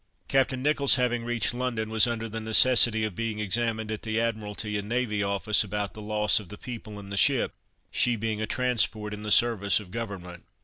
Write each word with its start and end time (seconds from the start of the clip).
Captain 0.27 0.63
Nicholls 0.63 0.95
having 0.95 1.23
reached 1.25 1.53
London, 1.53 1.91
was 1.91 2.07
under 2.07 2.27
the 2.27 2.39
necessity 2.39 3.03
of 3.03 3.13
being 3.13 3.37
examined 3.39 3.91
at 3.91 4.01
the 4.01 4.19
Admiralty 4.19 4.75
and 4.75 4.89
Navy 4.89 5.21
Office, 5.21 5.63
about 5.63 5.93
the 5.93 6.01
loss 6.01 6.39
of 6.39 6.49
the 6.49 6.57
people 6.57 6.97
and 6.97 7.11
the 7.11 7.17
ship, 7.17 7.53
she 7.91 8.15
being 8.15 8.41
a 8.41 8.47
transport 8.47 9.13
in 9.13 9.21
the 9.21 9.29
service 9.29 9.79
of 9.79 9.91
government. 9.91 10.45